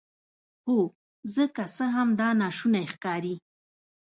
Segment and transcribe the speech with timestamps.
[0.65, 0.77] هو
[1.33, 3.35] زه که څه هم دا ناشونی ښکاري